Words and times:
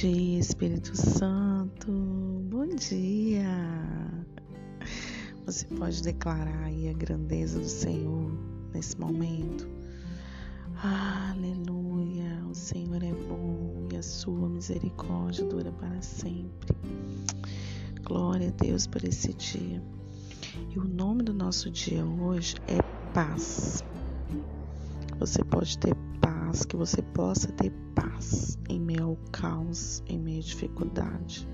dia, 0.00 0.38
Espírito 0.38 0.94
Santo. 0.94 1.90
Bom 2.50 2.66
dia. 2.66 3.48
Você 5.46 5.64
pode 5.68 6.02
declarar 6.02 6.64
aí 6.64 6.90
a 6.90 6.92
grandeza 6.92 7.58
do 7.58 7.66
Senhor 7.66 8.30
nesse 8.74 9.00
momento. 9.00 9.66
Aleluia. 10.82 12.44
O 12.46 12.54
Senhor 12.54 13.02
é 13.02 13.14
bom 13.26 13.88
e 13.90 13.96
a 13.96 14.02
sua 14.02 14.50
misericórdia 14.50 15.46
dura 15.46 15.72
para 15.72 16.02
sempre. 16.02 16.76
Glória 18.04 18.48
a 18.48 18.62
Deus 18.62 18.86
por 18.86 19.02
esse 19.02 19.32
dia. 19.32 19.82
E 20.74 20.78
o 20.78 20.84
nome 20.84 21.22
do 21.22 21.32
nosso 21.32 21.70
dia 21.70 22.04
hoje 22.04 22.56
é 22.68 22.82
paz. 23.14 23.82
Você 25.18 25.42
pode 25.42 25.78
ter 25.78 25.94
paz, 26.20 26.35
que 26.66 26.76
você 26.76 27.02
possa 27.02 27.48
ter 27.52 27.70
paz 27.94 28.58
em 28.68 28.80
meio 28.80 29.04
ao 29.04 29.16
caos, 29.32 30.02
em 30.06 30.18
meio 30.18 30.38
à 30.38 30.42
dificuldade. 30.42 31.48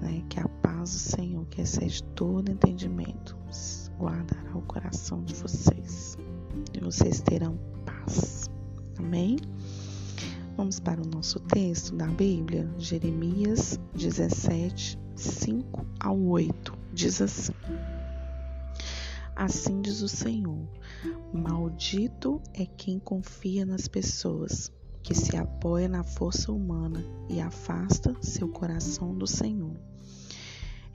Né? 0.00 0.22
Que 0.28 0.40
a 0.40 0.48
paz 0.48 0.92
do 0.92 0.98
Senhor, 0.98 1.46
que 1.46 1.60
excede 1.60 2.02
todo 2.14 2.50
entendimento, 2.50 3.36
guardará 3.98 4.56
o 4.56 4.62
coração 4.62 5.22
de 5.24 5.34
vocês. 5.34 6.16
E 6.74 6.80
vocês 6.80 7.20
terão 7.20 7.58
paz. 7.84 8.50
Amém? 8.98 9.36
Vamos 10.56 10.80
para 10.80 11.00
o 11.00 11.06
nosso 11.06 11.38
texto 11.40 11.94
da 11.94 12.06
Bíblia, 12.06 12.68
Jeremias 12.78 13.78
17, 13.94 14.98
5 15.14 15.86
ao 16.00 16.18
8. 16.18 16.72
Diz 16.92 17.20
assim. 17.20 17.52
Assim 19.36 19.82
diz 19.82 20.00
o 20.00 20.08
Senhor: 20.08 20.66
Maldito 21.30 22.40
é 22.54 22.64
quem 22.64 22.98
confia 22.98 23.66
nas 23.66 23.86
pessoas, 23.86 24.72
que 25.02 25.14
se 25.14 25.36
apoia 25.36 25.86
na 25.90 26.02
força 26.02 26.50
humana 26.50 27.04
e 27.28 27.38
afasta 27.38 28.16
seu 28.22 28.48
coração 28.48 29.14
do 29.14 29.26
Senhor. 29.26 29.76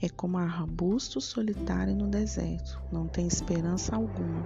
É 0.01 0.09
como 0.09 0.39
arbusto 0.39 1.21
solitário 1.21 1.95
no 1.95 2.07
deserto, 2.07 2.81
não 2.91 3.07
tem 3.07 3.27
esperança 3.27 3.95
alguma. 3.95 4.43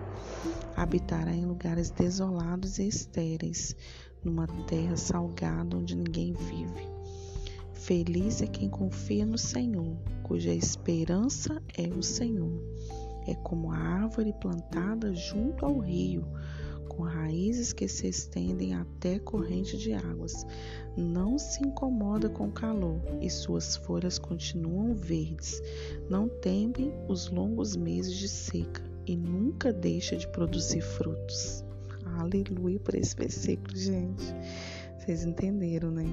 Habitará 0.76 1.34
em 1.34 1.46
lugares 1.46 1.90
desolados 1.90 2.80
e 2.80 2.90
estéreis, 2.90 3.78
numa 4.22 4.46
terra 4.66 4.98
salgada 4.98 5.78
onde 5.78 5.96
ninguém 5.96 6.34
vive. 6.34 6.86
Feliz 7.72 8.42
é 8.42 8.48
quem 8.48 8.68
confia 8.68 9.26
no 9.26 9.38
Senhor, 9.38 9.96
cuja 10.22 10.54
esperança 10.54 11.64
é 11.78 11.88
o 11.88 12.04
Senhor 12.04 12.52
é 13.28 13.36
como 13.36 13.72
a 13.72 13.78
árvore 13.78 14.34
plantada 14.34 15.14
junto 15.14 15.66
ao 15.66 15.80
rio, 15.80 16.26
com 16.88 17.04
raízes 17.04 17.74
que 17.74 17.88
se 17.88 18.08
estendem 18.08 18.74
até 18.74 19.20
corrente 19.20 19.78
de 19.78 19.94
águas. 19.94 20.46
Não 20.96 21.38
se 21.38 21.62
incomoda 21.64 22.30
com 22.30 22.48
o 22.48 22.52
calor 22.52 23.02
e 23.20 23.30
suas 23.30 23.76
folhas 23.76 24.18
continuam 24.18 24.94
verdes. 24.94 25.62
Não 26.10 26.30
temem 26.30 26.94
os 27.08 27.30
longos 27.30 27.76
meses 27.76 28.16
de 28.16 28.30
seca 28.30 28.82
e 29.06 29.16
nunca 29.16 29.74
deixa 29.74 30.16
de 30.16 30.28
produzir 30.28 30.82
frutos. 30.82 31.66
Aleluia 32.18 32.80
por 32.80 32.96
esse 32.96 33.16
versículo, 33.16 33.76
gente. 33.76 34.34
Vocês 34.98 35.26
entenderam, 35.26 35.92
né? 35.92 36.06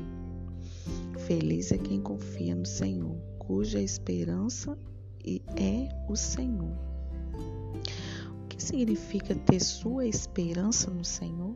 Feliz 1.27 1.71
é 1.71 1.79
quem 1.79 2.01
confia 2.01 2.57
no 2.57 2.67
Senhor, 2.67 3.15
cuja 3.39 3.81
esperança 3.81 4.77
é 5.57 5.89
o 6.09 6.17
Senhor 6.17 6.92
significa 8.63 9.35
ter 9.35 9.61
sua 9.61 10.07
esperança 10.07 10.91
no 10.91 11.05
Senhor? 11.05 11.55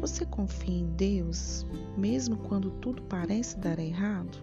Você 0.00 0.26
confia 0.26 0.76
em 0.76 0.86
Deus 0.94 1.66
mesmo 1.96 2.36
quando 2.36 2.70
tudo 2.70 3.02
parece 3.02 3.58
dar 3.58 3.78
errado? 3.78 4.38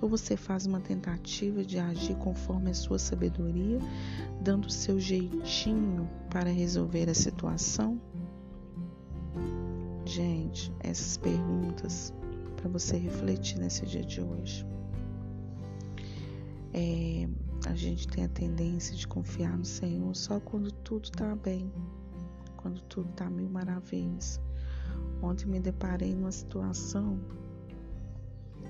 Ou 0.00 0.08
você 0.08 0.36
faz 0.36 0.66
uma 0.66 0.80
tentativa 0.80 1.64
de 1.64 1.78
agir 1.78 2.16
conforme 2.16 2.70
a 2.70 2.74
sua 2.74 2.98
sabedoria, 2.98 3.78
dando 4.40 4.66
o 4.66 4.70
seu 4.70 4.98
jeitinho 4.98 6.08
para 6.30 6.50
resolver 6.50 7.08
a 7.08 7.14
situação? 7.14 8.00
Gente, 10.04 10.72
essas 10.80 11.16
perguntas 11.16 12.12
para 12.56 12.68
você 12.68 12.96
refletir 12.96 13.58
nesse 13.58 13.86
dia 13.86 14.02
de 14.02 14.20
hoje. 14.20 14.66
É, 16.72 17.28
a 17.66 17.74
gente 17.74 18.06
tem 18.08 18.24
a 18.24 18.28
tendência 18.28 18.94
de 18.94 19.06
confiar 19.06 19.56
no 19.56 19.64
Senhor 19.64 20.14
só 20.14 20.38
quando 20.40 20.70
tudo 20.70 21.04
está 21.04 21.34
bem, 21.34 21.72
quando 22.56 22.80
tudo 22.82 23.08
está 23.10 23.28
mil 23.30 23.48
maravilhas. 23.48 24.40
Ontem 25.22 25.46
me 25.46 25.60
deparei 25.60 26.14
numa 26.14 26.32
situação 26.32 27.18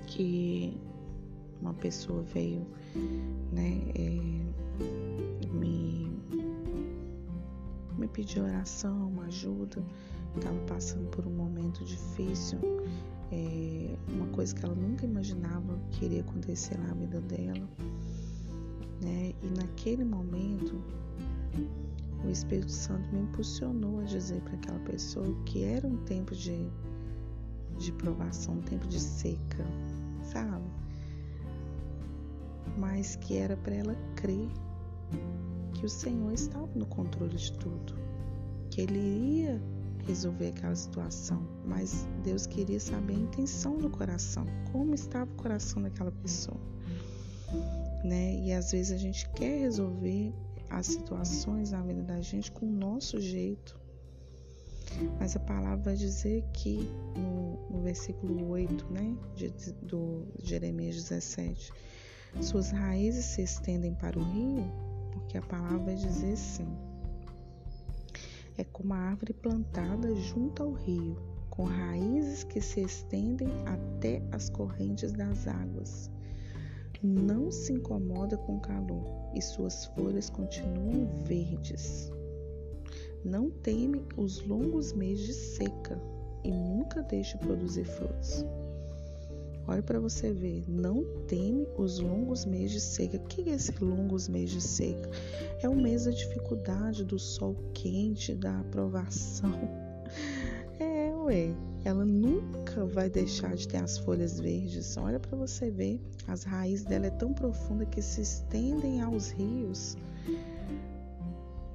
que 0.07 0.79
uma 1.61 1.73
pessoa 1.73 2.21
veio, 2.23 2.65
né, 3.51 3.81
é, 3.95 5.47
me, 5.47 6.11
me 7.97 8.07
pedir 8.07 8.41
oração, 8.41 9.09
uma 9.09 9.25
ajuda, 9.25 9.83
estava 10.35 10.59
passando 10.67 11.09
por 11.09 11.25
um 11.25 11.35
momento 11.35 11.83
difícil, 11.83 12.59
é, 13.31 13.95
uma 14.13 14.27
coisa 14.27 14.55
que 14.55 14.63
ela 14.63 14.75
nunca 14.75 15.05
imaginava 15.05 15.77
que 15.91 16.05
iria 16.05 16.21
acontecer 16.21 16.77
na 16.77 16.93
vida 16.93 17.19
dela 17.21 17.67
né? 19.05 19.33
E 19.43 19.47
naquele 19.55 20.03
momento, 20.03 20.81
o 22.23 22.29
Espírito 22.29 22.71
Santo 22.71 23.07
me 23.13 23.21
impulsionou 23.21 23.99
a 23.99 24.03
dizer 24.03 24.41
para 24.41 24.55
aquela 24.55 24.79
pessoa 24.79 25.27
que 25.45 25.63
era 25.63 25.87
um 25.87 25.97
tempo 26.05 26.35
de, 26.35 26.67
de 27.77 27.91
provação, 27.93 28.55
um 28.55 28.61
tempo 28.61 28.87
de 28.87 28.99
seca, 28.99 29.63
sabe? 30.23 30.65
Mas 32.77 33.15
que 33.15 33.37
era 33.37 33.55
para 33.55 33.75
ela 33.75 33.95
crer 34.15 34.49
que 35.75 35.85
o 35.85 35.89
Senhor 35.89 36.33
estava 36.33 36.67
no 36.75 36.85
controle 36.87 37.35
de 37.35 37.53
tudo, 37.53 37.93
que 38.71 38.81
Ele 38.81 38.97
iria 38.97 39.61
resolver 40.07 40.49
aquela 40.49 40.75
situação, 40.75 41.41
mas 41.65 42.07
Deus 42.23 42.45
queria 42.45 42.79
saber 42.79 43.13
a 43.13 43.19
intenção 43.19 43.77
do 43.77 43.89
coração, 43.89 44.45
como 44.71 44.93
estava 44.93 45.31
o 45.31 45.35
coração 45.35 45.81
daquela 45.81 46.11
pessoa 46.11 46.59
né? 48.05 48.35
E 48.35 48.53
às 48.53 48.71
vezes 48.71 48.91
a 48.91 48.97
gente 48.97 49.27
quer 49.31 49.59
resolver 49.59 50.33
as 50.69 50.87
situações 50.87 51.71
na 51.71 51.81
vida 51.81 52.03
da 52.03 52.21
gente 52.21 52.51
com 52.51 52.65
o 52.65 52.71
nosso 52.71 53.19
jeito. 53.19 53.77
Mas 55.19 55.35
a 55.35 55.39
palavra 55.39 55.77
vai 55.77 55.95
dizer 55.95 56.43
que 56.53 56.89
no, 57.17 57.57
no 57.69 57.81
versículo 57.81 58.49
8, 58.49 58.85
né, 58.91 59.15
de, 59.35 59.49
do 59.81 60.25
Jeremias 60.43 60.95
17, 60.95 61.71
suas 62.41 62.71
raízes 62.71 63.25
se 63.25 63.41
estendem 63.41 63.93
para 63.95 64.17
o 64.17 64.23
rio, 64.23 64.63
porque 65.11 65.37
a 65.37 65.41
palavra 65.41 65.79
vai 65.79 65.95
dizer 65.95 66.33
assim: 66.33 66.67
é 68.57 68.63
como 68.63 68.93
a 68.93 68.97
árvore 68.97 69.33
plantada 69.33 70.13
junto 70.15 70.63
ao 70.63 70.71
rio, 70.71 71.17
com 71.49 71.63
raízes 71.63 72.43
que 72.43 72.61
se 72.61 72.81
estendem 72.81 73.49
até 73.65 74.21
as 74.31 74.49
correntes 74.49 75.11
das 75.11 75.47
águas 75.47 76.11
não 77.03 77.51
se 77.51 77.73
incomoda 77.73 78.37
com 78.37 78.57
o 78.57 78.61
calor 78.61 79.03
e 79.33 79.41
suas 79.41 79.85
folhas 79.85 80.29
continuam 80.29 81.07
verdes. 81.23 82.11
Não 83.23 83.49
teme 83.49 84.03
os 84.15 84.45
longos 84.45 84.93
meses 84.93 85.25
de 85.25 85.33
seca 85.33 85.99
e 86.43 86.51
nunca 86.51 87.01
deixa 87.01 87.37
produzir 87.37 87.85
frutos. 87.85 88.45
Olha 89.67 89.81
para 89.81 89.99
você 89.99 90.31
ver, 90.31 90.63
não 90.69 91.03
teme 91.27 91.67
os 91.75 91.97
longos 91.97 92.45
meses 92.45 92.71
de 92.71 92.81
seca. 92.81 93.17
O 93.17 93.21
que 93.21 93.49
é 93.49 93.55
esse 93.55 93.73
longos 93.83 94.27
meses 94.27 94.51
de 94.51 94.61
seca? 94.61 95.09
É 95.59 95.67
o 95.67 95.75
mês 95.75 96.05
da 96.05 96.11
dificuldade, 96.11 97.03
do 97.03 97.17
sol 97.17 97.55
quente, 97.73 98.33
da 98.35 98.59
aprovação. 98.59 99.51
É, 100.77 101.15
ué, 101.15 101.55
ela 101.85 102.03
nunca 102.03 102.83
vai 102.83 103.11
deixar 103.11 103.55
de 103.55 103.67
ter 103.67 103.77
as 103.77 103.99
folhas 103.99 104.39
verdes. 104.39 104.97
Olha 104.97 105.19
para 105.19 105.37
você 105.37 105.69
ver, 105.69 106.01
as 106.27 106.43
raízes 106.43 106.83
dela 106.83 107.05
é 107.05 107.11
tão 107.11 107.31
profunda 107.31 107.85
que 107.85 108.01
se 108.01 108.21
estendem 108.21 109.01
aos 109.01 109.29
rios. 109.29 109.95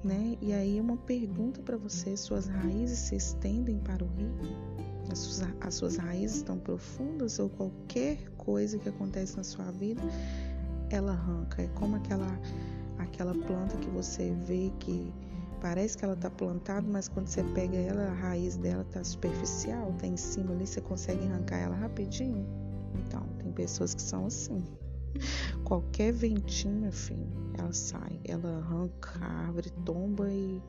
Né? 0.02 0.36
E 0.42 0.52
aí 0.52 0.80
uma 0.80 0.96
pergunta 0.96 1.62
para 1.62 1.76
você, 1.76 2.16
suas 2.16 2.46
raízes 2.46 2.98
se 2.98 3.14
estendem 3.14 3.78
para 3.78 4.02
o 4.02 4.08
rio? 4.08 4.34
As 5.12 5.18
suas, 5.20 5.48
as 5.60 5.74
suas 5.74 5.96
raízes 5.96 6.38
estão 6.38 6.58
profundas 6.58 7.38
ou 7.38 7.48
qualquer 7.48 8.18
coisa 8.36 8.78
que 8.78 8.88
acontece 8.88 9.36
na 9.36 9.44
sua 9.44 9.70
vida, 9.70 10.02
ela 10.90 11.12
arranca. 11.12 11.62
É 11.62 11.68
como 11.68 11.94
aquela 11.96 12.26
aquela 12.98 13.34
planta 13.34 13.76
que 13.78 13.88
você 13.88 14.32
vê 14.46 14.72
que 14.78 15.12
Parece 15.60 15.98
que 15.98 16.04
ela 16.04 16.14
está 16.14 16.30
plantada, 16.30 16.86
mas 16.90 17.06
quando 17.06 17.26
você 17.26 17.44
pega 17.44 17.76
ela, 17.76 18.08
a 18.08 18.14
raiz 18.14 18.56
dela 18.56 18.82
está 18.82 19.04
superficial, 19.04 19.90
está 19.90 20.06
em 20.06 20.16
cima 20.16 20.52
ali, 20.52 20.66
você 20.66 20.80
consegue 20.80 21.26
arrancar 21.26 21.58
ela 21.58 21.76
rapidinho. 21.76 22.46
Então, 22.94 23.22
tem 23.38 23.52
pessoas 23.52 23.94
que 23.94 24.00
são 24.00 24.24
assim. 24.24 24.64
Qualquer 25.64 26.12
ventinho, 26.12 26.88
enfim, 26.88 27.26
ela 27.58 27.72
sai, 27.72 28.18
ela 28.24 28.58
arranca 28.58 29.10
a 29.20 29.46
árvore, 29.46 29.70
tomba 29.84 30.32
e, 30.32 30.62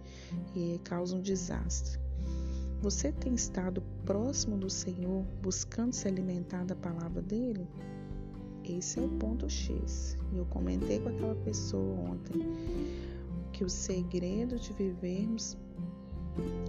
e 0.53 0.79
causa 0.83 1.15
um 1.15 1.21
desastre. 1.21 1.97
Você 2.81 3.11
tem 3.13 3.33
estado 3.33 3.81
próximo 4.05 4.57
do 4.57 4.69
Senhor, 4.69 5.23
buscando 5.41 5.93
se 5.93 6.07
alimentar 6.07 6.65
da 6.65 6.75
palavra 6.75 7.21
dele? 7.21 7.65
Esse 8.63 8.99
é 8.99 9.03
o 9.03 9.09
ponto 9.09 9.49
X. 9.49 10.17
Eu 10.33 10.45
comentei 10.45 10.99
com 10.99 11.09
aquela 11.09 11.35
pessoa 11.35 11.93
ontem 12.09 12.41
que 13.61 13.65
o 13.65 13.69
segredo 13.69 14.57
de 14.59 14.73
vivermos 14.73 15.55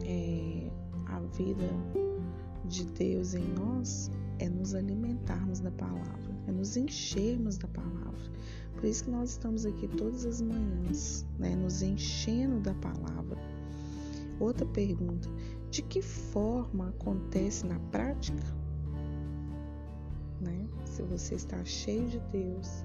é, 0.04 0.70
a 1.06 1.20
vida 1.20 1.70
de 2.66 2.84
Deus 2.84 3.32
em 3.32 3.48
nós 3.54 4.10
é 4.38 4.46
nos 4.46 4.74
alimentarmos 4.74 5.60
da 5.60 5.70
palavra, 5.70 6.36
é 6.46 6.52
nos 6.52 6.76
enchermos 6.76 7.56
da 7.56 7.66
palavra. 7.68 8.30
Por 8.74 8.84
isso 8.84 9.04
que 9.04 9.10
nós 9.10 9.30
estamos 9.30 9.64
aqui 9.64 9.88
todas 9.88 10.26
as 10.26 10.42
manhãs, 10.42 11.24
né, 11.38 11.56
nos 11.56 11.80
enchendo 11.80 12.60
da 12.60 12.74
palavra. 12.74 13.38
Outra 14.38 14.66
pergunta: 14.66 15.30
de 15.70 15.80
que 15.80 16.02
forma 16.02 16.90
acontece 16.90 17.64
na 17.64 17.78
prática? 17.90 18.44
Né? 20.42 20.68
Se 20.84 21.00
você 21.04 21.36
está 21.36 21.64
cheio 21.64 22.06
de 22.06 22.18
Deus, 22.30 22.84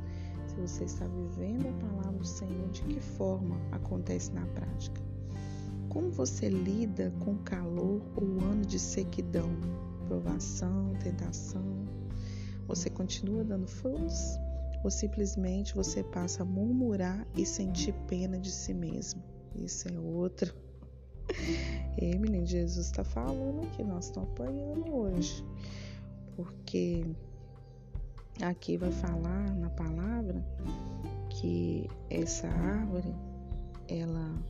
se 0.58 0.62
você 0.62 0.84
está 0.86 1.06
vivendo 1.06 1.68
a 1.68 1.72
palavra 1.74 2.18
do 2.18 2.26
Senhor, 2.26 2.68
de 2.70 2.82
que 2.82 3.00
forma 3.00 3.56
acontece 3.72 4.32
na 4.32 4.46
prática? 4.48 5.00
Como 5.88 6.10
você 6.10 6.50
lida 6.50 7.14
com 7.20 7.34
o 7.34 7.40
calor 7.40 8.02
ou 8.16 8.44
ano 8.44 8.66
de 8.66 8.80
sequidão, 8.80 9.52
provação, 10.08 10.94
tentação? 11.04 11.64
Você 12.68 12.90
continua 12.90 13.44
dando 13.44 13.68
frutos? 13.68 14.40
Ou 14.84 14.90
simplesmente 14.90 15.76
você 15.76 16.04
passa 16.04 16.42
a 16.42 16.46
murmurar 16.46 17.28
e 17.36 17.46
sentir 17.46 17.94
pena 18.08 18.40
de 18.40 18.52
si 18.52 18.74
mesmo? 18.74 19.22
Isso 19.56 19.88
é 19.88 20.00
outra. 20.00 20.54
E 22.00 22.16
menino, 22.16 22.46
Jesus 22.46 22.86
está 22.86 23.04
falando 23.04 23.64
aqui, 23.64 23.84
nós 23.84 24.06
estamos 24.06 24.30
apanhando 24.30 24.94
hoje. 24.94 25.44
Porque 26.36 27.04
aqui 28.42 28.78
vai 28.78 28.92
falar 28.92 29.54
na 29.56 29.70
palavra 29.70 30.46
que 31.30 31.90
essa 32.10 32.48
árvore, 32.48 33.14
ela 33.88 34.44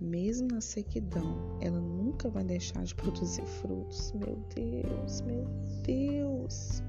mesmo 0.00 0.48
na 0.52 0.60
sequidão, 0.60 1.58
ela 1.60 1.80
nunca 1.80 2.28
vai 2.28 2.44
deixar 2.44 2.84
de 2.84 2.94
produzir 2.94 3.44
frutos. 3.44 4.12
Meu 4.12 4.38
Deus, 4.54 5.20
meu 5.22 5.44
Deus, 5.82 6.82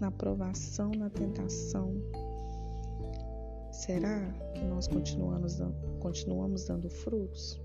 na 0.00 0.10
provação, 0.10 0.90
na 0.96 1.08
tentação. 1.10 1.94
Será 3.70 4.20
que 4.54 4.64
nós 4.64 4.88
continuamos 4.88 5.56
dando, 5.56 5.76
continuamos 6.00 6.64
dando 6.64 6.90
frutos? 6.90 7.60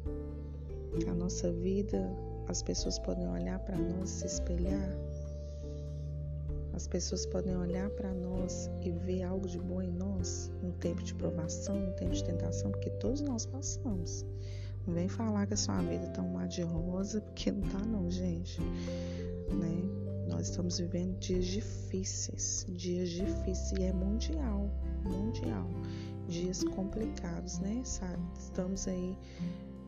A 1.10 1.14
nossa 1.16 1.52
vida, 1.52 2.08
as 2.48 2.62
pessoas 2.62 3.00
podem 3.00 3.28
olhar 3.28 3.58
para 3.60 3.78
nós 3.78 4.12
e 4.12 4.20
se 4.20 4.26
espelhar. 4.28 4.96
As 6.74 6.88
pessoas 6.88 7.26
podem 7.26 7.56
olhar 7.56 7.90
para 7.92 8.12
nós 8.14 8.70
e 8.82 8.92
ver 8.92 9.24
algo 9.24 9.48
de 9.48 9.60
bom 9.60 9.82
em 9.82 9.92
nós 9.92 10.52
no 10.62 10.72
tempo 10.74 11.04
de 11.04 11.14
provação, 11.14 11.80
no 11.80 11.94
tempo 11.94 12.12
de 12.12 12.24
tentação, 12.24 12.72
porque 12.72 12.90
todos 12.90 13.22
nós 13.22 13.46
passamos. 13.46 14.26
Não 14.86 14.94
vem 14.94 15.08
falar 15.08 15.46
que 15.46 15.54
a 15.54 15.58
sua 15.58 15.82
vida 15.82 16.08
tá 16.08 16.22
um 16.22 16.34
mar 16.34 16.48
de 16.48 16.62
rosa, 16.64 17.22
porque 17.22 17.52
não 17.52 17.62
tá 17.70 17.80
não, 17.80 18.10
gente. 18.10 18.60
Né? 18.62 19.84
Nós 20.28 20.50
estamos 20.50 20.80
vivendo 20.80 21.18
dias 21.20 21.46
difíceis, 21.46 22.66
dias 22.70 23.10
difíceis 23.10 23.72
e 23.80 23.84
é 23.84 23.94
mundial, 23.94 24.70
mundial. 25.04 25.70
Dias 26.28 26.64
complicados, 26.64 27.60
né? 27.60 27.84
Estamos 27.84 28.88
aí, 28.88 29.18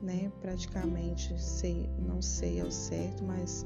né, 0.02 0.32
praticamente, 0.42 1.40
sei, 1.40 1.90
não 2.00 2.22
sei 2.22 2.62
ao 2.62 2.72
certo, 2.72 3.24
mas 3.24 3.66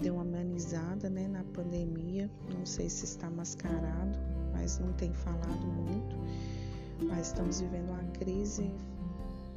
deu 0.00 0.14
uma 0.14 0.22
amenizada, 0.22 1.10
né, 1.10 1.28
na 1.28 1.44
pandemia. 1.44 2.30
Não 2.54 2.64
sei 2.64 2.88
se 2.88 3.04
está 3.04 3.28
mascarado, 3.28 4.18
mas 4.52 4.78
não 4.78 4.92
tem 4.94 5.12
falado 5.12 5.66
muito. 5.66 6.16
Mas 7.08 7.28
estamos 7.28 7.60
vivendo 7.60 7.90
uma 7.90 8.04
crise 8.12 8.70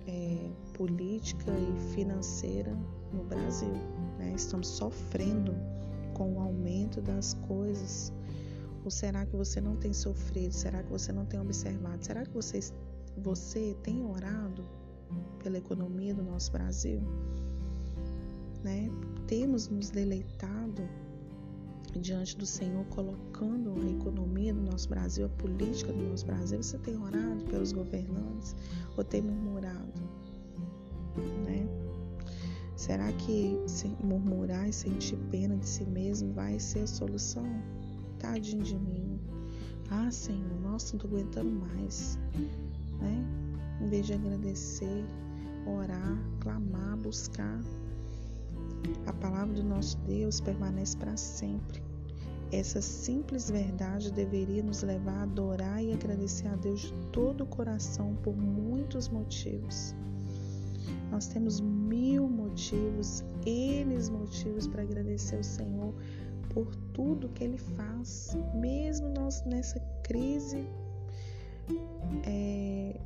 é, 0.08 0.50
política 0.74 1.52
e 1.52 1.94
financeira 1.94 2.76
no 3.14 3.24
Brasil. 3.24 3.74
Né? 4.18 4.34
Estamos 4.36 4.68
sofrendo 4.68 5.56
com 6.14 6.34
o 6.34 6.40
aumento 6.40 7.02
das 7.02 7.34
coisas. 7.48 8.12
Ou 8.84 8.92
será 8.92 9.26
que 9.26 9.36
você 9.36 9.60
não 9.62 9.76
tem 9.76 9.94
sofrido? 9.94 10.54
Será 10.54 10.84
que 10.84 10.90
você 10.90 11.12
não 11.12 11.26
tem 11.26 11.40
observado? 11.40 12.04
Será 12.04 12.26
que 12.26 12.34
você, 12.34 12.60
você 13.18 13.76
tem 13.82 14.04
orado 14.04 14.64
pela 15.44 15.58
economia 15.58 16.14
do 16.14 16.24
nosso 16.24 16.52
Brasil? 16.52 17.02
Né? 18.64 18.90
Temos 19.28 19.68
nos 19.68 19.90
deleitado 19.90 20.82
diante 22.00 22.38
do 22.38 22.46
Senhor, 22.46 22.84
colocando 22.86 23.74
a 23.82 23.90
economia 23.90 24.54
do 24.54 24.62
nosso 24.62 24.90
Brasil, 24.90 25.26
a 25.26 25.30
política 25.30 25.94
do 25.94 26.04
nosso 26.04 26.26
Brasil. 26.26 26.62
Você 26.62 26.78
tem 26.80 26.98
orado 26.98 27.44
pelos 27.46 27.72
governantes 27.72 28.56
ou 28.98 29.04
tem 29.04 29.22
murmurado? 29.22 29.94
Né? 31.46 31.68
Será 32.76 33.12
que 33.14 33.58
murmurar 34.04 34.68
e 34.68 34.74
sentir 34.74 35.18
pena 35.32 35.56
de 35.56 35.68
si 35.68 35.86
mesmo 35.86 36.34
vai 36.34 36.60
ser 36.60 36.82
a 36.82 36.88
solução? 36.88 37.46
Tadinho 38.20 38.64
de 38.64 38.78
mim. 38.78 39.20
Ah, 39.90 40.12
Senhor, 40.12 40.60
nossa, 40.62 40.94
não 40.94 41.00
tô 41.00 41.08
aguentando 41.08 41.50
mais. 41.50 42.20
Né? 43.00 43.45
Em 43.82 43.88
vez 43.88 44.06
de 44.06 44.14
agradecer, 44.14 45.06
orar, 45.66 46.18
clamar, 46.40 46.98
buscar, 46.98 47.62
a 49.06 49.14
palavra 49.14 49.54
do 49.54 49.64
nosso 49.64 49.98
Deus 50.00 50.40
permanece 50.40 50.96
para 50.98 51.18
sempre. 51.18 51.82
Essa 52.52 52.82
simples 52.82 53.50
verdade 53.50 54.12
deveria 54.12 54.62
nos 54.62 54.84
levar 54.84 55.20
a 55.20 55.24
adorar 55.24 55.84
e 55.84 55.92
agradecer 55.92 56.48
a 56.48 56.56
Deus 56.56 56.82
de 56.82 56.94
todo 57.12 57.44
o 57.44 57.48
coração 57.48 58.16
por 58.24 58.36
muitos 58.36 59.10
motivos. 59.10 59.96
Nós 61.12 61.28
temos 61.28 61.60
mil 61.60 62.28
motivos, 62.28 63.24
eles 63.46 64.10
motivos 64.10 64.68
para 64.68 64.84
agradecer 64.84 65.38
ao 65.38 65.44
Senhor 65.44 65.94
por 66.54 66.74
tudo 66.94 67.30
que 67.30 67.44
Ele 67.44 67.58
faz, 67.58 68.38
mesmo 68.54 69.10
nós 69.10 69.44
nessa 69.46 69.80
crise 70.04 70.66
é, 72.26 73.00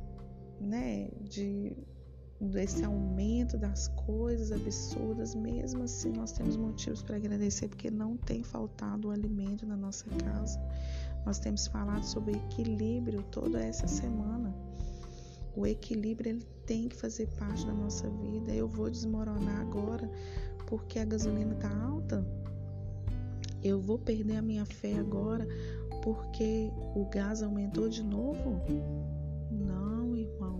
né, 0.60 1.08
de 1.22 1.76
desse 2.40 2.82
aumento 2.84 3.58
das 3.58 3.88
coisas 3.88 4.50
absurdas, 4.50 5.34
mesmo 5.34 5.82
assim 5.82 6.10
nós 6.10 6.32
temos 6.32 6.56
motivos 6.56 7.02
para 7.02 7.16
agradecer 7.16 7.68
porque 7.68 7.90
não 7.90 8.16
tem 8.16 8.42
faltado 8.42 9.08
o 9.08 9.10
alimento 9.10 9.66
na 9.66 9.76
nossa 9.76 10.06
casa. 10.24 10.58
Nós 11.26 11.38
temos 11.38 11.66
falado 11.66 12.02
sobre 12.02 12.32
equilíbrio 12.32 13.22
toda 13.30 13.60
essa 13.60 13.86
semana. 13.86 14.54
O 15.54 15.66
equilíbrio 15.66 16.30
ele 16.30 16.46
tem 16.64 16.88
que 16.88 16.96
fazer 16.96 17.28
parte 17.38 17.66
da 17.66 17.74
nossa 17.74 18.08
vida. 18.08 18.54
Eu 18.54 18.66
vou 18.66 18.88
desmoronar 18.88 19.60
agora 19.60 20.10
porque 20.66 20.98
a 20.98 21.04
gasolina 21.04 21.52
está 21.52 21.68
alta. 21.84 22.26
Eu 23.62 23.78
vou 23.78 23.98
perder 23.98 24.36
a 24.36 24.42
minha 24.42 24.64
fé 24.64 24.94
agora 24.94 25.46
porque 26.02 26.70
o 26.94 27.04
gás 27.10 27.42
aumentou 27.42 27.88
de 27.88 28.02
novo. 28.02 28.62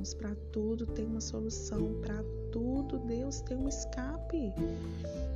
Irmãos, 0.01 0.15
para 0.15 0.35
tudo 0.51 0.87
tem 0.87 1.05
uma 1.05 1.21
solução, 1.21 1.93
para 2.01 2.25
tudo 2.51 2.99
Deus 3.01 3.43
tem 3.43 3.55
um 3.55 3.69
escape. 3.69 4.51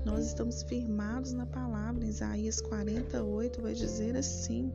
Nós 0.06 0.24
estamos 0.24 0.62
firmados 0.62 1.34
na 1.34 1.44
palavra. 1.44 2.06
Isaías 2.06 2.62
48 2.62 3.60
vai 3.60 3.74
dizer 3.74 4.16
assim: 4.16 4.72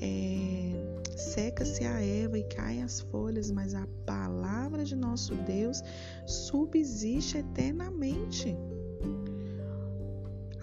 é, 0.00 1.16
seca-se 1.16 1.84
a 1.84 2.00
erva 2.00 2.38
e 2.38 2.44
caem 2.44 2.84
as 2.84 3.00
folhas, 3.00 3.50
mas 3.50 3.74
a 3.74 3.88
palavra 4.06 4.84
de 4.84 4.94
nosso 4.94 5.34
Deus 5.34 5.82
subsiste 6.24 7.38
eternamente. 7.38 8.56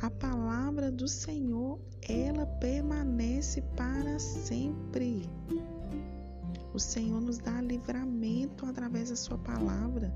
A 0.02 0.10
palavra 0.10 0.90
do 0.90 1.10
Senhor, 1.10 1.78
ela 2.08 2.46
permanece 2.46 3.62
para 3.76 4.18
sempre. 4.18 5.30
O 6.77 6.79
Senhor 6.79 7.19
nos 7.19 7.39
dá 7.39 7.60
livramento 7.60 8.63
através 8.67 9.10
da 9.10 9.15
Sua 9.15 9.36
palavra. 9.36 10.13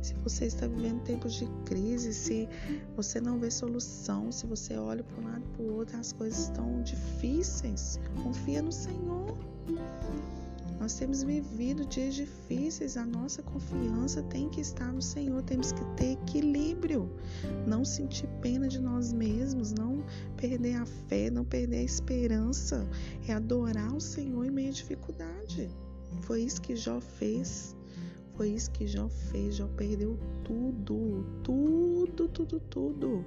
Se 0.00 0.14
você 0.14 0.44
está 0.44 0.64
vivendo 0.64 1.02
tempos 1.02 1.34
de 1.34 1.44
crise, 1.64 2.14
se 2.14 2.48
você 2.94 3.20
não 3.20 3.40
vê 3.40 3.50
solução, 3.50 4.30
se 4.30 4.46
você 4.46 4.76
olha 4.76 5.02
para 5.02 5.20
um 5.20 5.24
lado 5.24 5.42
e 5.44 5.56
para 5.56 5.62
o 5.64 5.74
outro, 5.74 5.98
as 5.98 6.12
coisas 6.12 6.44
estão 6.44 6.80
difíceis, 6.82 7.98
confia 8.22 8.62
no 8.62 8.70
Senhor. 8.70 9.36
Nós 10.78 10.94
temos 10.94 11.24
vivido 11.24 11.84
dias 11.84 12.14
difíceis, 12.14 12.96
a 12.96 13.04
nossa 13.04 13.42
confiança 13.42 14.22
tem 14.22 14.48
que 14.48 14.60
estar 14.60 14.92
no 14.92 15.02
Senhor, 15.02 15.42
temos 15.42 15.72
que 15.72 15.84
ter 15.96 16.12
equilíbrio, 16.12 17.10
não 17.66 17.84
sentir 17.84 18.28
pena 18.40 18.68
de 18.68 18.80
nós 18.80 19.12
mesmos, 19.12 19.72
não 19.72 20.04
perder 20.36 20.76
a 20.76 20.86
fé, 20.86 21.28
não 21.28 21.44
perder 21.44 21.78
a 21.78 21.82
esperança, 21.82 22.88
é 23.26 23.32
adorar 23.32 23.92
o 23.92 24.00
Senhor 24.00 24.44
em 24.44 24.50
meio 24.52 24.68
à 24.68 24.72
dificuldade. 24.72 25.68
Foi 26.22 26.42
isso 26.42 26.60
que 26.60 26.76
Jó 26.76 27.00
fez. 27.00 27.76
Foi 28.36 28.50
isso 28.50 28.70
que 28.70 28.86
Jó 28.86 29.08
fez. 29.08 29.56
Jó 29.56 29.68
perdeu 29.76 30.18
tudo, 30.44 31.24
tudo, 31.42 32.28
tudo, 32.28 32.60
tudo. 32.60 33.24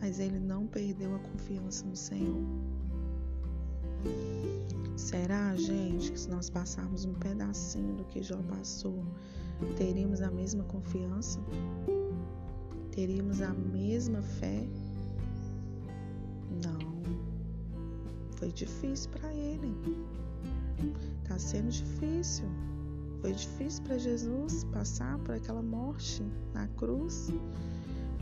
Mas 0.00 0.18
ele 0.18 0.38
não 0.38 0.66
perdeu 0.66 1.14
a 1.14 1.18
confiança 1.18 1.84
no 1.86 1.96
Senhor. 1.96 2.42
Será, 4.96 5.56
gente, 5.56 6.12
que 6.12 6.20
se 6.20 6.30
nós 6.30 6.48
passarmos 6.48 7.04
um 7.04 7.14
pedacinho 7.14 7.94
do 7.94 8.04
que 8.04 8.22
Jó 8.22 8.40
passou, 8.42 9.04
teríamos 9.76 10.20
a 10.20 10.30
mesma 10.30 10.64
confiança? 10.64 11.40
Teríamos 12.92 13.40
a 13.40 13.52
mesma 13.52 14.22
fé? 14.22 14.68
Foi 18.44 18.52
difícil 18.52 19.10
para 19.12 19.32
ele. 19.32 19.74
Tá 21.26 21.38
sendo 21.38 21.70
difícil. 21.70 22.44
Foi 23.22 23.32
difícil 23.32 23.82
para 23.84 23.96
Jesus 23.96 24.64
passar 24.64 25.18
por 25.20 25.34
aquela 25.34 25.62
morte 25.62 26.22
na 26.52 26.68
cruz. 26.76 27.32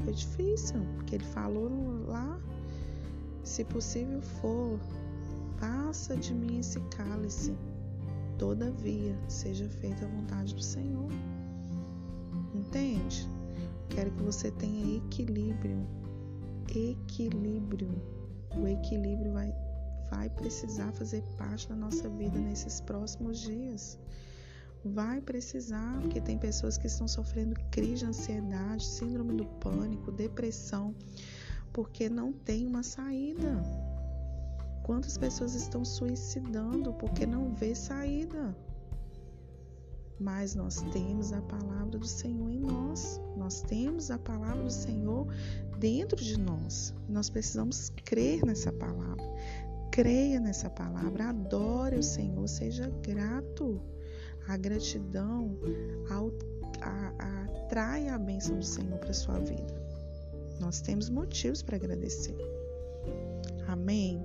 Foi 0.04 0.12
difícil, 0.12 0.76
porque 0.94 1.16
ele 1.16 1.24
falou 1.24 1.68
lá: 2.06 2.40
se 3.42 3.64
possível 3.64 4.22
for, 4.22 4.78
passa 5.58 6.16
de 6.16 6.32
mim 6.32 6.60
esse 6.60 6.78
cálice. 6.82 7.56
Todavia, 8.38 9.18
seja 9.26 9.68
feita 9.68 10.04
a 10.04 10.08
vontade 10.08 10.54
do 10.54 10.62
Senhor. 10.62 11.10
Entende? 12.54 13.28
Quero 13.88 14.12
que 14.12 14.22
você 14.22 14.52
tenha 14.52 14.98
equilíbrio. 14.98 15.84
Equilíbrio. 16.68 17.90
O 18.56 18.68
equilíbrio 18.68 19.32
vai, 19.32 19.52
vai 20.12 20.28
precisar 20.28 20.92
fazer 20.92 21.22
parte 21.38 21.66
da 21.70 21.74
nossa 21.74 22.06
vida 22.06 22.38
nesses 22.38 22.82
próximos 22.82 23.40
dias. 23.40 23.98
Vai 24.84 25.22
precisar, 25.22 25.98
porque 26.02 26.20
tem 26.20 26.36
pessoas 26.36 26.76
que 26.76 26.86
estão 26.86 27.08
sofrendo 27.08 27.58
crise 27.70 28.00
de 28.00 28.06
ansiedade, 28.06 28.84
síndrome 28.84 29.34
do 29.34 29.46
pânico, 29.46 30.12
depressão, 30.12 30.94
porque 31.72 32.10
não 32.10 32.30
tem 32.30 32.66
uma 32.66 32.82
saída. 32.82 33.62
Quantas 34.82 35.16
pessoas 35.16 35.54
estão 35.54 35.82
suicidando 35.84 36.92
porque 36.94 37.24
não 37.24 37.54
vê 37.54 37.74
saída? 37.74 38.54
Mas 40.20 40.54
nós 40.54 40.82
temos 40.92 41.32
a 41.32 41.40
palavra 41.40 41.98
do 41.98 42.06
Senhor 42.06 42.50
em 42.50 42.60
nós. 42.60 43.20
Nós 43.36 43.62
temos 43.62 44.10
a 44.10 44.18
palavra 44.18 44.62
do 44.62 44.70
Senhor 44.70 45.26
dentro 45.78 46.22
de 46.22 46.38
nós. 46.38 46.94
Nós 47.08 47.30
precisamos 47.30 47.88
crer 48.04 48.44
nessa 48.44 48.70
palavra. 48.72 49.22
Creia 49.92 50.40
nessa 50.40 50.70
palavra, 50.70 51.28
adore 51.28 51.98
o 51.98 52.02
Senhor, 52.02 52.48
seja 52.48 52.90
grato. 53.02 53.78
A 54.48 54.56
gratidão 54.56 55.54
atrai 57.18 58.08
a 58.08 58.16
bênção 58.16 58.58
do 58.58 58.64
Senhor 58.64 58.98
para 58.98 59.12
sua 59.12 59.38
vida. 59.38 59.74
Nós 60.58 60.80
temos 60.80 61.10
motivos 61.10 61.62
para 61.62 61.76
agradecer. 61.76 62.34
Amém? 63.68 64.24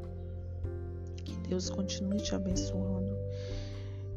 Que 1.25 1.35
Deus 1.49 1.69
continue 1.69 2.21
te 2.21 2.33
abençoando. 2.33 3.13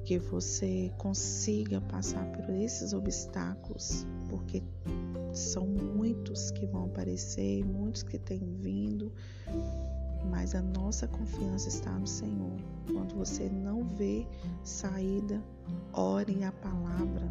Que 0.04 0.20
você 0.20 0.92
consiga 0.98 1.80
passar 1.80 2.30
por 2.30 2.48
esses 2.48 2.92
obstáculos, 2.92 4.06
porque 4.28 4.62
são 5.32 5.66
muitos 5.66 6.52
que 6.52 6.64
vão 6.64 6.84
aparecer, 6.84 7.64
muitos 7.64 8.04
que 8.04 8.20
têm 8.20 8.38
vindo 8.60 9.12
mas 10.24 10.54
a 10.54 10.62
nossa 10.62 11.06
confiança 11.08 11.68
está 11.68 11.90
no 11.92 12.06
Senhor. 12.06 12.52
Quando 12.86 13.14
você 13.14 13.48
não 13.48 13.84
vê 13.84 14.26
saída, 14.62 15.42
ore 15.92 16.44
a 16.44 16.52
palavra. 16.52 17.30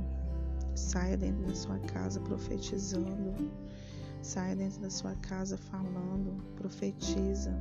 Saia 0.76 1.18
dentro 1.18 1.46
da 1.46 1.56
sua 1.56 1.78
casa 1.80 2.20
profetizando. 2.22 3.52
Saia 4.22 4.56
dentro 4.56 4.82
da 4.82 4.90
sua 4.90 5.16
casa 5.16 5.58
falando, 5.58 6.42
profetiza. 6.56 7.54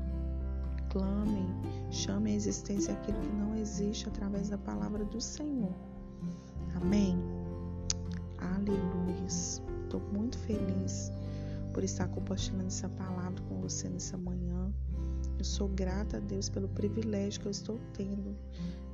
Clame, 0.91 1.47
chame 1.91 2.33
a 2.33 2.35
existência 2.35 2.95
aquilo 2.95 3.21
que 3.21 3.37
não 3.37 3.55
existe 3.55 4.09
através 4.09 4.49
da 4.49 4.57
palavra 4.59 5.05
do 5.05 5.21
Senhor. 5.21 5.75
Amém. 6.75 7.19
Aleluia. 8.39 9.27
Estou 9.27 10.01
muito 10.13 10.39
feliz 10.39 11.13
por 11.73 11.85
estar 11.85 12.09
compartilhando 12.09 12.67
essa 12.67 12.89
palavra 12.89 13.41
com 13.49 13.61
você 13.61 13.89
nessa 13.89 14.17
manhã. 14.17 14.58
Eu 15.39 15.45
sou 15.45 15.69
grata 15.69 16.17
a 16.17 16.21
Deus 16.21 16.49
pelo 16.49 16.69
privilégio 16.69 17.41
que 17.41 17.47
eu 17.47 17.53
estou 17.53 17.79
tendo 17.95 18.37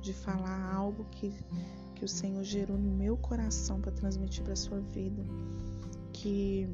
de 0.01 0.13
falar 0.13 0.73
algo 0.73 1.03
que, 1.09 1.33
que 1.95 2.05
o 2.05 2.07
Senhor 2.07 2.43
gerou 2.43 2.77
no 2.77 2.91
meu 2.91 3.17
coração 3.17 3.81
para 3.81 3.91
transmitir 3.91 4.43
para 4.43 4.53
a 4.53 4.55
sua 4.55 4.79
vida. 4.79 5.23
Que 6.13 6.69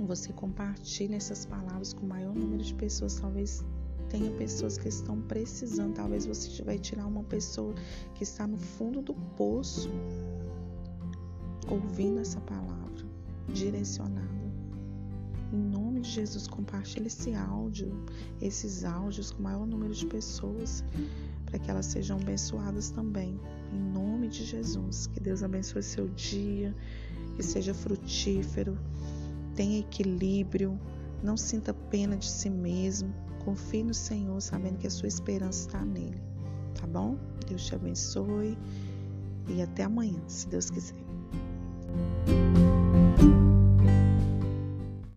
você 0.00 0.32
compartilhe 0.32 1.14
essas 1.14 1.44
palavras 1.44 1.92
com 1.92 2.06
o 2.06 2.08
maior 2.08 2.34
número 2.34 2.62
de 2.62 2.74
pessoas. 2.74 3.20
Talvez 3.20 3.62
tenha 4.08 4.30
pessoas 4.32 4.78
que 4.78 4.88
estão 4.88 5.20
precisando. 5.20 5.94
Talvez 5.94 6.24
você 6.24 6.62
vai 6.62 6.78
tirar 6.78 7.06
uma 7.06 7.22
pessoa 7.24 7.74
que 8.14 8.22
está 8.22 8.46
no 8.46 8.56
fundo 8.56 9.02
do 9.02 9.14
poço 9.36 9.90
ouvindo 11.68 12.20
essa 12.20 12.40
palavra 12.40 13.04
direcionada. 13.52 14.33
De 16.04 16.10
Jesus, 16.10 16.46
compartilhe 16.46 17.06
esse 17.06 17.34
áudio, 17.34 17.90
esses 18.38 18.84
áudios 18.84 19.30
com 19.30 19.38
o 19.38 19.42
maior 19.42 19.66
número 19.66 19.94
de 19.94 20.04
pessoas, 20.04 20.84
para 21.46 21.58
que 21.58 21.70
elas 21.70 21.86
sejam 21.86 22.18
abençoadas 22.20 22.90
também. 22.90 23.40
Em 23.72 23.80
nome 23.80 24.28
de 24.28 24.44
Jesus, 24.44 25.06
que 25.06 25.18
Deus 25.18 25.42
abençoe 25.42 25.82
seu 25.82 26.06
dia, 26.08 26.76
que 27.34 27.42
seja 27.42 27.72
frutífero, 27.72 28.78
tenha 29.54 29.80
equilíbrio, 29.80 30.78
não 31.22 31.38
sinta 31.38 31.72
pena 31.72 32.18
de 32.18 32.28
si 32.28 32.50
mesmo. 32.50 33.10
Confie 33.42 33.82
no 33.82 33.94
Senhor, 33.94 34.38
sabendo 34.42 34.76
que 34.76 34.86
a 34.86 34.90
sua 34.90 35.08
esperança 35.08 35.68
está 35.68 35.82
nele. 35.82 36.22
Tá 36.78 36.86
bom? 36.86 37.16
Deus 37.48 37.64
te 37.64 37.74
abençoe 37.74 38.58
e 39.48 39.62
até 39.62 39.84
amanhã, 39.84 40.20
se 40.28 40.46
Deus 40.48 40.68
quiser. 40.68 41.02